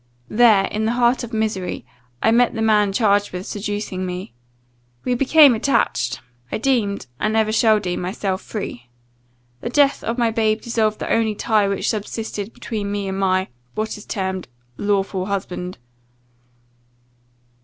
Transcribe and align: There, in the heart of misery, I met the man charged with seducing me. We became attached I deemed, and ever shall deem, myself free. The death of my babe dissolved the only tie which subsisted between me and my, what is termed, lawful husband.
There, 0.31 0.65
in 0.65 0.85
the 0.85 0.93
heart 0.93 1.23
of 1.23 1.31
misery, 1.31 1.85
I 2.23 2.31
met 2.31 2.55
the 2.55 2.61
man 2.63 2.91
charged 2.91 3.31
with 3.31 3.45
seducing 3.45 4.03
me. 4.03 4.33
We 5.03 5.13
became 5.13 5.53
attached 5.53 6.21
I 6.51 6.57
deemed, 6.57 7.05
and 7.19 7.37
ever 7.37 7.51
shall 7.51 7.79
deem, 7.79 8.01
myself 8.01 8.41
free. 8.41 8.89
The 9.59 9.69
death 9.69 10.03
of 10.03 10.17
my 10.17 10.31
babe 10.31 10.59
dissolved 10.61 10.97
the 10.97 11.13
only 11.13 11.35
tie 11.35 11.67
which 11.67 11.89
subsisted 11.91 12.51
between 12.51 12.91
me 12.91 13.07
and 13.07 13.19
my, 13.19 13.49
what 13.75 13.95
is 13.95 14.03
termed, 14.07 14.47
lawful 14.75 15.27
husband. 15.27 15.77